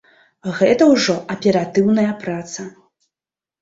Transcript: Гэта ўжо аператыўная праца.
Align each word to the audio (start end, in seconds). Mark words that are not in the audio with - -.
Гэта 0.59 0.87
ўжо 0.93 1.15
аператыўная 1.35 2.11
праца. 2.27 2.71